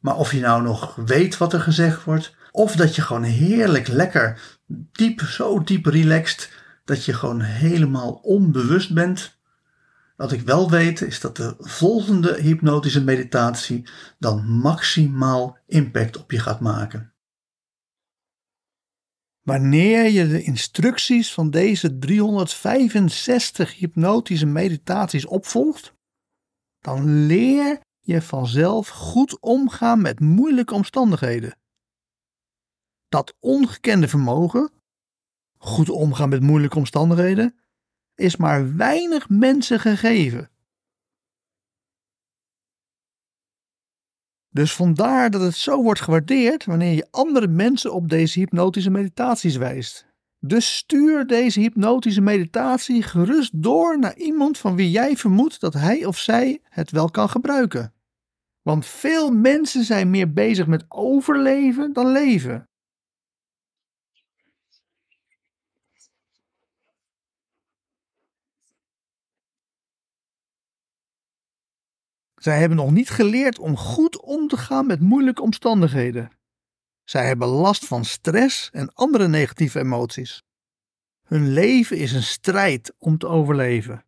[0.00, 3.88] Maar of je nou nog weet wat er gezegd wordt, of dat je gewoon heerlijk
[3.88, 4.56] lekker
[4.92, 6.50] diep, zo diep relaxed,
[6.84, 9.38] dat je gewoon helemaal onbewust bent.
[10.16, 16.38] Wat ik wel weet is dat de volgende hypnotische meditatie dan maximaal impact op je
[16.38, 17.12] gaat maken.
[19.42, 25.94] Wanneer je de instructies van deze 365 hypnotische meditaties opvolgt,
[26.80, 31.58] dan leer je vanzelf goed omgaan met moeilijke omstandigheden.
[33.08, 34.70] Dat ongekende vermogen,
[35.56, 37.58] goed omgaan met moeilijke omstandigheden,
[38.14, 40.50] is maar weinig mensen gegeven.
[44.48, 49.56] Dus vandaar dat het zo wordt gewaardeerd wanneer je andere mensen op deze hypnotische meditaties
[49.56, 50.06] wijst.
[50.38, 56.04] Dus stuur deze hypnotische meditatie gerust door naar iemand van wie jij vermoedt dat hij
[56.04, 57.94] of zij het wel kan gebruiken.
[58.66, 62.68] Want veel mensen zijn meer bezig met overleven dan leven.
[72.34, 76.30] Zij hebben nog niet geleerd om goed om te gaan met moeilijke omstandigheden.
[77.04, 80.42] Zij hebben last van stress en andere negatieve emoties.
[81.22, 84.05] Hun leven is een strijd om te overleven.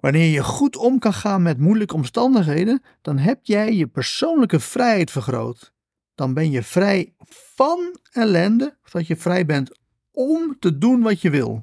[0.00, 5.10] Wanneer je goed om kan gaan met moeilijke omstandigheden, dan heb jij je persoonlijke vrijheid
[5.10, 5.72] vergroot.
[6.14, 7.14] Dan ben je vrij
[7.54, 9.78] van ellende, zodat je vrij bent
[10.10, 11.62] om te doen wat je wil.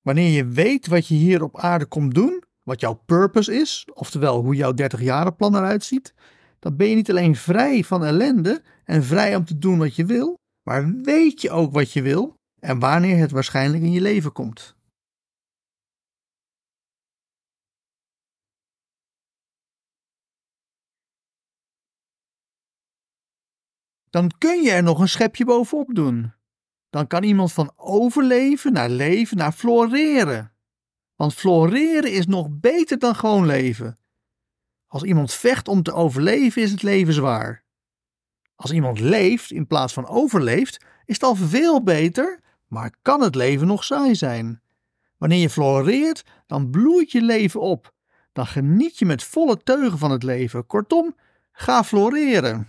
[0.00, 4.42] Wanneer je weet wat je hier op aarde komt doen, wat jouw purpose is, oftewel
[4.42, 6.14] hoe jouw 30 plan eruit ziet,
[6.58, 10.04] dan ben je niet alleen vrij van ellende en vrij om te doen wat je
[10.04, 14.32] wil, maar weet je ook wat je wil en wanneer het waarschijnlijk in je leven
[14.32, 14.76] komt.
[24.10, 26.32] Dan kun je er nog een schepje bovenop doen.
[26.90, 30.54] Dan kan iemand van overleven naar leven naar floreren.
[31.14, 33.98] Want floreren is nog beter dan gewoon leven.
[34.86, 37.64] Als iemand vecht om te overleven, is het leven zwaar.
[38.54, 42.41] Als iemand leeft in plaats van overleeft, is het al veel beter,
[42.72, 44.62] maar kan het leven nog saai zijn.
[45.18, 47.94] Wanneer je floreert, dan bloeit je leven op.
[48.32, 50.66] Dan geniet je met volle teugen van het leven.
[50.66, 51.16] Kortom,
[51.52, 52.68] ga floreren.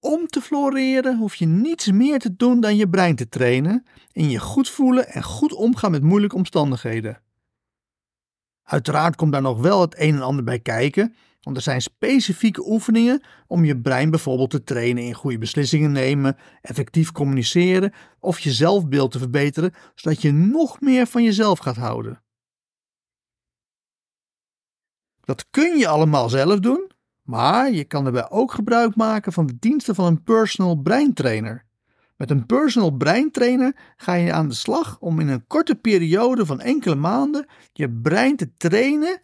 [0.00, 4.30] Om te floreren hoef je niets meer te doen dan je brein te trainen in
[4.30, 7.22] je goed voelen en goed omgaan met moeilijke omstandigheden.
[8.64, 12.68] Uiteraard komt daar nog wel het een en ander bij kijken, want er zijn specifieke
[12.70, 18.52] oefeningen om je brein bijvoorbeeld te trainen in goede beslissingen nemen, effectief communiceren of je
[18.52, 22.22] zelfbeeld te verbeteren, zodat je nog meer van jezelf gaat houden.
[25.20, 26.90] Dat kun je allemaal zelf doen,
[27.22, 31.63] maar je kan daarbij ook gebruik maken van de diensten van een personal breintrainer.
[32.16, 36.60] Met een personal breintrainer ga je aan de slag om in een korte periode van
[36.60, 39.22] enkele maanden je brein te trainen,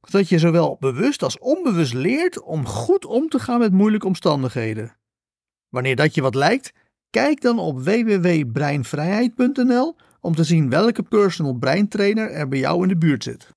[0.00, 4.96] zodat je zowel bewust als onbewust leert om goed om te gaan met moeilijke omstandigheden.
[5.68, 6.72] Wanneer dat je wat lijkt,
[7.10, 12.96] kijk dan op www.breinvrijheid.nl om te zien welke personal breintrainer er bij jou in de
[12.96, 13.56] buurt zit.